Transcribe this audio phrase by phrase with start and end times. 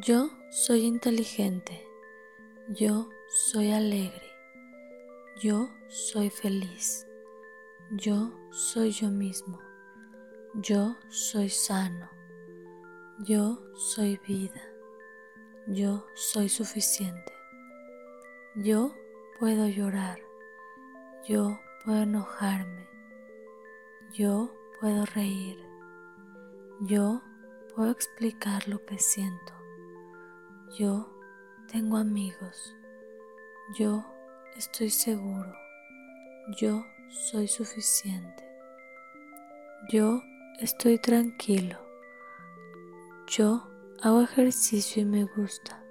[0.00, 1.86] Yo soy inteligente.
[2.68, 4.28] Yo soy alegre.
[5.40, 7.06] Yo soy feliz.
[7.90, 9.60] Yo soy yo mismo.
[10.54, 12.10] Yo soy sano.
[13.20, 14.62] Yo soy vida.
[15.68, 17.32] Yo soy suficiente.
[18.56, 18.94] Yo
[19.38, 20.18] puedo llorar.
[21.28, 22.88] Yo puedo enojarme.
[24.12, 25.58] Yo puedo reír.
[26.80, 27.22] Yo
[27.74, 29.52] puedo explicar lo que siento.
[30.78, 31.08] Yo
[31.70, 32.74] tengo amigos.
[33.78, 34.04] Yo
[34.56, 35.52] estoy seguro.
[36.60, 36.84] Yo
[37.30, 38.44] soy suficiente.
[39.88, 40.22] Yo
[40.60, 41.78] estoy tranquilo.
[43.26, 43.66] Yo
[44.02, 45.82] hago ejercicio y me gusta.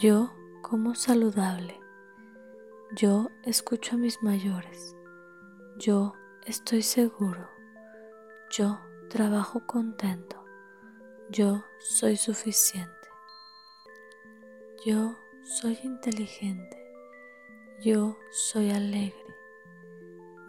[0.00, 1.80] Yo como saludable.
[2.96, 4.96] Yo escucho a mis mayores.
[5.78, 6.14] Yo
[6.46, 7.48] estoy seguro.
[8.50, 8.78] Yo
[9.10, 10.43] trabajo contento.
[11.36, 13.08] Yo soy suficiente.
[14.86, 16.78] Yo soy inteligente.
[17.80, 19.34] Yo soy alegre.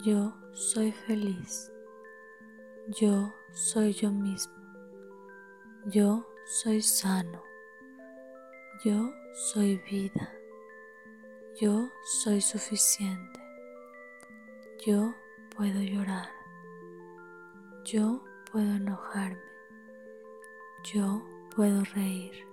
[0.05, 1.71] Yo soy feliz.
[2.89, 4.53] Yo soy yo mismo.
[5.87, 7.41] Yo soy sano.
[8.83, 10.35] Yo soy vida.
[11.59, 13.39] Yo soy suficiente.
[14.85, 15.15] Yo
[15.57, 16.29] puedo llorar.
[17.85, 19.54] Yo puedo enojarme.
[20.93, 22.45] Yo puedo reír.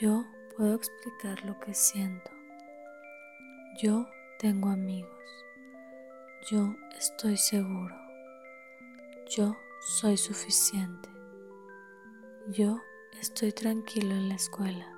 [0.00, 0.24] Yo
[0.56, 2.28] puedo explicar lo que siento.
[3.80, 4.04] Yo
[4.40, 5.08] tengo amigos.
[6.50, 7.94] Yo estoy seguro.
[9.30, 11.08] Yo soy suficiente.
[12.48, 12.80] Yo
[13.20, 14.92] estoy tranquilo en la escuela.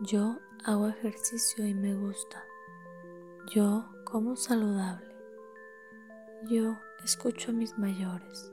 [0.00, 2.42] Yo hago ejercicio y me gusta.
[3.54, 5.14] Yo como saludable.
[6.48, 8.50] Yo escucho a mis mayores.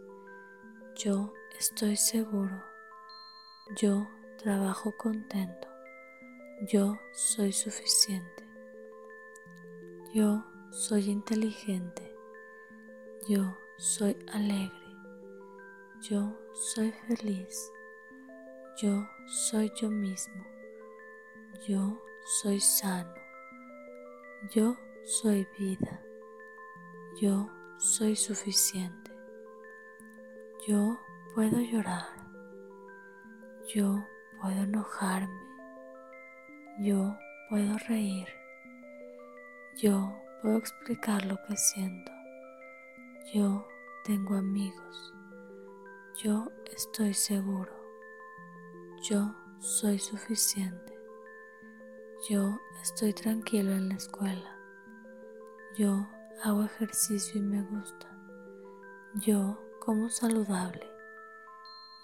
[1.05, 2.61] Yo estoy seguro.
[3.77, 4.05] Yo
[4.37, 5.69] trabajo contento.
[6.67, 8.45] Yo soy suficiente.
[10.13, 12.13] Yo soy inteligente.
[13.29, 14.75] Yo soy alegre.
[16.01, 17.71] Yo soy feliz.
[18.81, 20.43] Yo soy yo mismo.
[21.65, 21.97] Yo
[22.41, 23.15] soy sano.
[24.53, 26.03] Yo soy vida.
[27.21, 29.08] Yo soy suficiente.
[30.69, 30.99] Yo
[31.33, 32.05] puedo llorar.
[33.73, 34.05] Yo
[34.39, 35.41] puedo enojarme.
[36.79, 37.17] Yo
[37.49, 38.27] puedo reír.
[39.77, 42.11] Yo puedo explicar lo que siento.
[43.33, 43.67] Yo
[44.03, 45.15] tengo amigos.
[46.23, 47.73] Yo estoy seguro.
[49.01, 50.93] Yo soy suficiente.
[52.29, 54.55] Yo estoy tranquilo en la escuela.
[55.75, 56.07] Yo
[56.43, 58.07] hago ejercicio y me gusta.
[59.15, 60.87] Yo como saludable.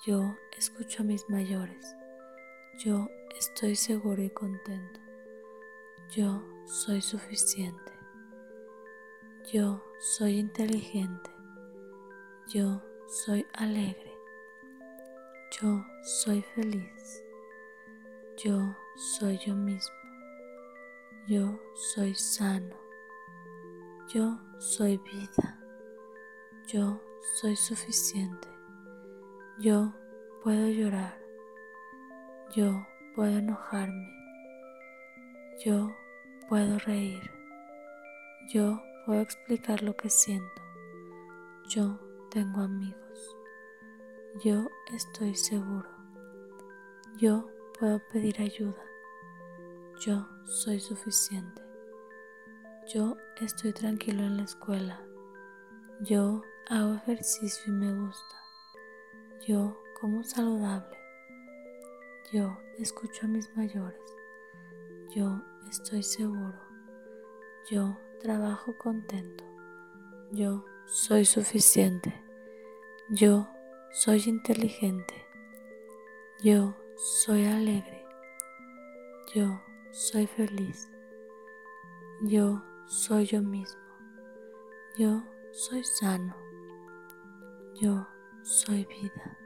[0.06, 1.96] Yo escucho a mis mayores.
[2.84, 5.00] Yo estoy seguro y contento.
[6.09, 7.91] Yo soy suficiente.
[9.52, 11.30] Yo soy inteligente.
[12.47, 14.14] Yo soy alegre.
[15.59, 17.24] Yo soy feliz.
[18.44, 19.96] Yo soy yo mismo.
[21.28, 22.75] Yo soy sano.
[24.14, 25.59] Yo soy vida.
[26.68, 27.02] Yo
[27.34, 28.47] soy suficiente.
[29.59, 29.94] Yo
[30.44, 31.18] puedo llorar.
[32.56, 34.09] Yo puedo enojarme.
[35.64, 35.91] Yo
[36.47, 37.31] puedo reír.
[38.50, 40.62] Yo puedo explicar lo que siento.
[41.68, 42.00] Yo
[42.30, 43.38] tengo amigos.
[44.44, 45.90] Yo estoy seguro.
[47.18, 47.47] Yo
[47.80, 48.84] puedo pedir ayuda.
[50.00, 51.62] Yo soy suficiente.
[52.94, 55.02] Yo estoy tranquilo en la escuela.
[56.02, 58.36] Yo hago ejercicio y me gusta.
[59.48, 60.98] Yo como saludable.
[62.31, 64.02] Yo escucho a mis mayores.
[65.16, 66.59] Yo estoy seguro.
[67.70, 69.44] Yo trabajo contento.
[70.31, 72.14] Yo soy suficiente.
[73.09, 73.47] Yo
[73.92, 75.26] soy inteligente.
[76.44, 78.03] Yo soy alegre.
[79.34, 79.61] Yo
[79.91, 80.90] soy feliz.
[82.22, 83.82] Yo soy yo mismo.
[84.97, 86.45] Yo soy sano.
[87.81, 88.07] Yo
[88.41, 89.37] soy vida.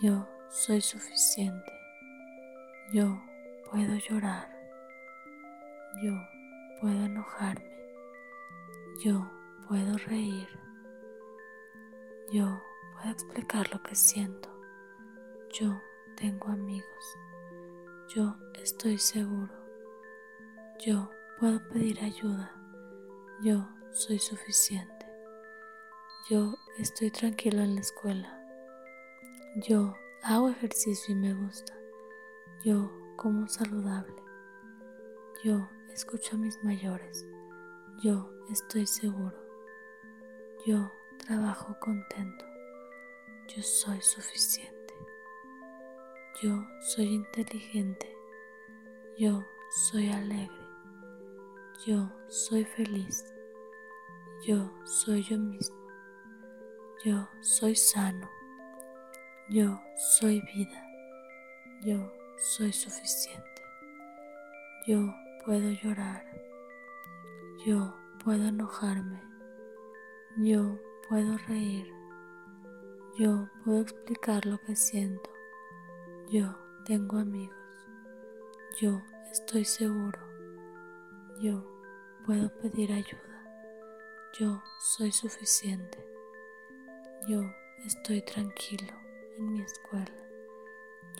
[0.00, 1.70] Yo soy suficiente.
[2.94, 3.22] Yo
[3.70, 4.48] puedo llorar.
[6.02, 6.14] Yo
[6.80, 7.70] puedo enojarme.
[9.04, 9.30] Yo
[9.68, 10.48] puedo reír.
[12.32, 12.62] Yo
[12.94, 14.48] puedo explicar lo que siento.
[15.50, 15.78] Yo
[16.16, 17.18] tengo amigos.
[18.08, 19.52] Yo estoy seguro.
[20.80, 22.54] Yo puedo pedir ayuda.
[23.42, 24.91] Yo soy suficiente.
[26.30, 28.46] Yo estoy tranquilo en la escuela.
[29.56, 29.92] Yo
[30.22, 31.74] hago ejercicio y me gusta.
[32.64, 34.22] Yo como saludable.
[35.42, 37.26] Yo escucho a mis mayores.
[38.04, 39.36] Yo estoy seguro.
[40.64, 40.92] Yo
[41.26, 42.44] trabajo contento.
[43.48, 44.94] Yo soy suficiente.
[46.40, 46.64] Yo
[46.94, 48.16] soy inteligente.
[49.18, 50.66] Yo soy alegre.
[51.84, 53.24] Yo soy feliz.
[54.46, 55.81] Yo soy yo mismo.
[57.04, 58.30] Yo soy sano.
[59.48, 60.86] Yo soy vida.
[61.80, 63.62] Yo soy suficiente.
[64.86, 65.12] Yo
[65.44, 66.24] puedo llorar.
[67.66, 69.20] Yo puedo enojarme.
[70.36, 70.78] Yo
[71.08, 71.92] puedo reír.
[73.18, 75.28] Yo puedo explicar lo que siento.
[76.30, 77.56] Yo tengo amigos.
[78.80, 79.02] Yo
[79.32, 80.20] estoy seguro.
[81.40, 81.66] Yo
[82.24, 83.42] puedo pedir ayuda.
[84.38, 86.11] Yo soy suficiente.
[87.28, 87.40] Yo
[87.86, 88.92] estoy tranquilo
[89.38, 90.12] en mi escuela.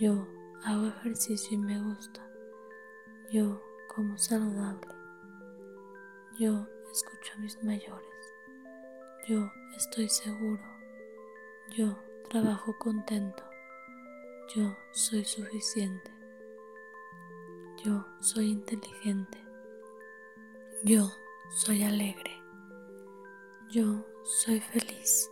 [0.01, 0.27] Yo
[0.65, 2.29] hago ejercicio y me gusta.
[3.31, 4.89] Yo como saludable.
[6.41, 8.35] Yo escucho a mis mayores.
[9.29, 10.63] Yo estoy seguro.
[11.71, 11.97] Yo
[12.29, 13.45] trabajo contento.
[14.57, 16.11] Yo soy suficiente.
[17.85, 19.39] Yo soy inteligente.
[20.83, 21.09] Yo
[21.51, 22.43] soy alegre.
[23.71, 25.31] Yo soy feliz.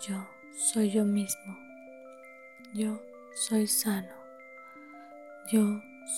[0.00, 1.58] Yo soy yo mismo.
[2.72, 2.98] Yo
[3.34, 4.14] soy sano.
[5.52, 5.60] Yo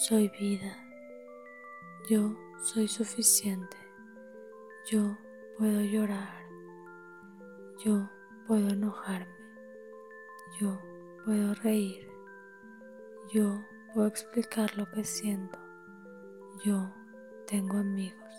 [0.05, 0.76] soy vida.
[2.08, 3.76] Yo soy suficiente.
[4.88, 5.19] Yo
[5.58, 6.46] puedo llorar.
[7.84, 8.08] Yo
[8.46, 9.34] puedo enojarme.
[10.61, 10.81] Yo
[11.25, 12.08] puedo reír.
[13.32, 15.58] Yo puedo explicar lo que siento.
[16.64, 16.88] Yo
[17.49, 18.34] tengo amigos.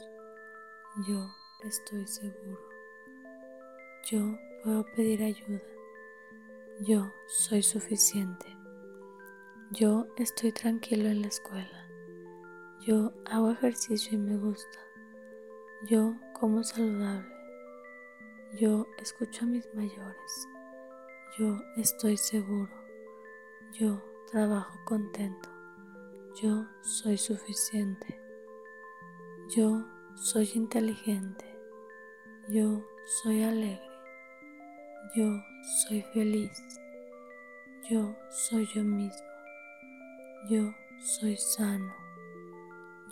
[1.05, 1.29] Yo
[1.65, 2.61] estoy seguro.
[4.09, 5.61] Yo puedo pedir ayuda.
[6.79, 8.45] Yo soy suficiente.
[9.71, 11.89] Yo estoy tranquilo en la escuela.
[12.81, 14.79] Yo hago ejercicio y me gusta.
[15.89, 17.27] Yo como saludable.
[18.59, 20.47] Yo escucho a mis mayores.
[21.37, 22.71] Yo estoy seguro.
[23.73, 24.01] Yo
[24.31, 25.49] trabajo contento.
[26.41, 28.21] Yo soy suficiente.
[29.49, 31.45] Yo soy inteligente.
[32.47, 33.82] Yo soy alegre.
[35.15, 36.79] Yo soy feliz.
[37.87, 39.27] Yo soy yo mismo.
[40.49, 41.93] Yo soy sano.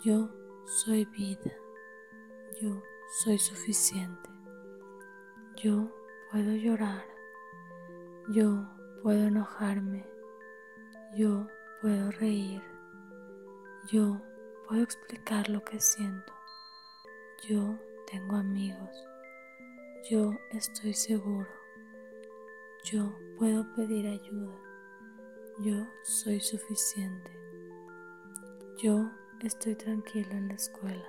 [0.04, 0.28] Yo
[0.66, 1.52] soy vida.
[2.60, 2.82] Yo
[3.22, 4.28] soy suficiente.
[5.54, 5.94] Yo
[6.32, 7.06] puedo llorar.
[8.30, 8.68] Yo
[9.04, 10.04] puedo enojarme.
[11.16, 11.46] Yo
[11.80, 12.60] puedo reír.
[13.92, 14.20] Yo
[14.66, 16.32] puedo explicar lo que siento.
[17.48, 17.78] Yo
[18.10, 18.90] tengo amigos.
[20.10, 21.61] Yo estoy seguro.
[22.84, 24.58] Yo puedo pedir ayuda.
[25.60, 27.30] Yo soy suficiente.
[28.76, 29.08] Yo
[29.40, 31.08] estoy tranquilo en la escuela.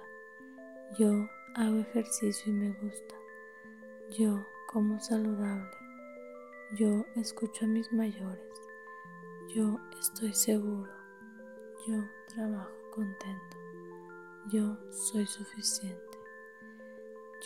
[1.00, 3.16] Yo hago ejercicio y me gusta.
[4.12, 5.76] Yo como saludable.
[6.78, 8.62] Yo escucho a mis mayores.
[9.56, 10.92] Yo estoy seguro.
[11.88, 13.58] Yo trabajo contento.
[14.52, 16.20] Yo soy suficiente.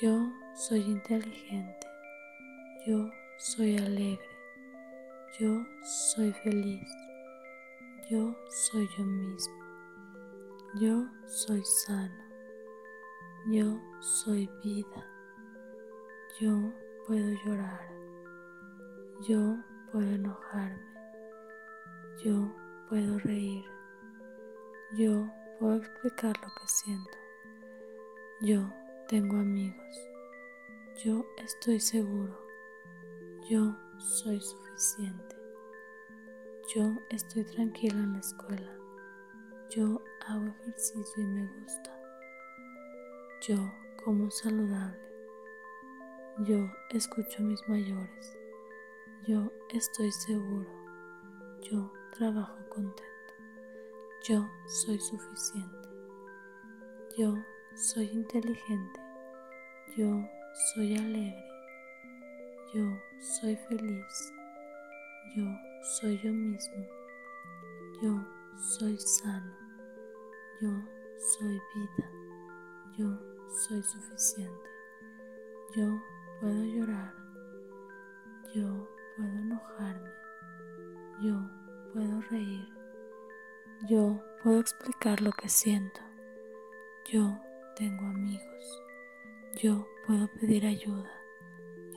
[0.02, 1.88] Yo soy inteligente.
[2.86, 4.30] Yo soy alegre.
[5.40, 6.90] Yo soy feliz.
[8.10, 9.54] Yo soy yo mismo.
[10.80, 12.24] Yo soy sano.
[13.48, 15.08] Yo soy vida.
[16.40, 16.74] Yo
[17.06, 17.88] puedo llorar.
[19.28, 19.58] Yo
[19.92, 20.82] puedo enojarme.
[22.24, 22.52] Yo
[22.90, 23.66] puedo reír.
[24.96, 25.30] Yo
[25.60, 27.18] puedo explicar lo que siento.
[28.42, 28.68] Yo
[29.08, 30.10] tengo amigos.
[31.04, 32.47] Yo estoy seguro.
[33.50, 35.38] Yo soy suficiente.
[36.76, 38.78] Yo estoy tranquilo en la escuela.
[39.70, 41.98] Yo hago ejercicio y me gusta.
[43.48, 43.56] Yo
[44.04, 45.00] como saludable.
[46.40, 48.38] Yo escucho a mis mayores.
[49.26, 50.70] Yo estoy seguro.
[51.62, 53.34] Yo trabajo contento.
[54.28, 55.90] Yo soy suficiente.
[57.18, 57.34] Yo
[57.76, 59.00] soy inteligente.
[59.96, 60.22] Yo
[60.74, 61.47] soy alegre.
[62.74, 62.84] Yo
[63.20, 64.34] soy feliz.
[65.36, 65.46] Yo
[65.82, 66.86] soy yo mismo.
[68.02, 68.26] Yo
[68.58, 69.54] soy sano.
[70.60, 70.70] Yo
[71.18, 72.12] soy vida.
[72.98, 73.08] Yo
[73.48, 74.70] soy suficiente.
[75.78, 76.02] Yo
[76.42, 77.14] puedo llorar.
[78.54, 80.10] Yo puedo enojarme.
[81.22, 81.40] Yo
[81.94, 82.68] puedo reír.
[83.88, 86.02] Yo puedo explicar lo que siento.
[87.06, 87.40] Yo
[87.78, 88.84] tengo amigos.
[89.56, 91.12] Yo puedo pedir ayuda.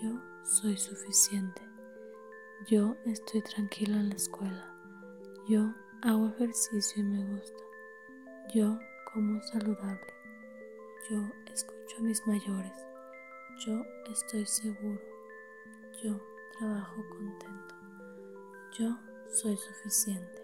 [0.00, 1.62] Yo soy suficiente.
[2.66, 4.75] Yo estoy tranquilo en la escuela.
[5.49, 7.62] Yo hago ejercicio y me gusta.
[8.52, 8.76] Yo
[9.12, 10.12] como saludable.
[11.09, 12.73] Yo escucho a mis mayores.
[13.64, 13.80] Yo
[14.11, 15.00] estoy seguro.
[16.02, 16.21] Yo
[16.59, 17.75] trabajo contento.
[18.76, 18.99] Yo
[19.33, 20.39] soy suficiente.